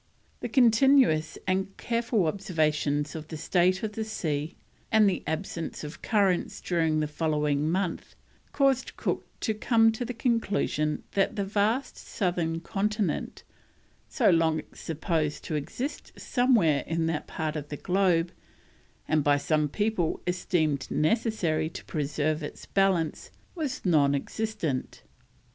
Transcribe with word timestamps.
The 0.39 0.49
continuous 0.49 1.37
and 1.45 1.77
careful 1.77 2.25
observations 2.25 3.13
of 3.13 3.27
the 3.27 3.37
state 3.37 3.83
of 3.83 3.91
the 3.91 4.03
sea, 4.03 4.55
and 4.91 5.07
the 5.07 5.21
absence 5.27 5.83
of 5.83 6.01
currents 6.01 6.59
during 6.59 7.01
the 7.01 7.07
following 7.07 7.69
month, 7.69 8.15
caused 8.51 8.97
Cook 8.97 9.27
to 9.41 9.53
come 9.53 9.91
to 9.91 10.03
the 10.03 10.15
conclusion 10.15 11.03
that 11.11 11.35
the 11.35 11.45
vast 11.45 11.97
southern 11.97 12.61
continent 12.61 13.43
so 14.09 14.31
long 14.31 14.63
supposed 14.73 15.43
to 15.43 15.53
exist 15.53 16.19
somewhere 16.19 16.83
in 16.87 17.05
that 17.05 17.27
part 17.27 17.55
of 17.55 17.69
the 17.69 17.77
globe, 17.77 18.31
and 19.07 19.23
by 19.23 19.37
some 19.37 19.69
people 19.69 20.19
esteemed 20.25 20.89
necessary 20.89 21.69
to 21.69 21.85
preserve 21.85 22.41
its 22.41 22.65
balance, 22.65 23.29
was 23.53 23.85
non 23.85 24.15
existent. 24.15 25.03